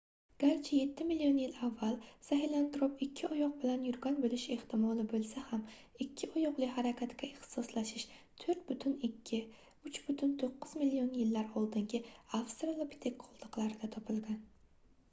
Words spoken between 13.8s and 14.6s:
topilgan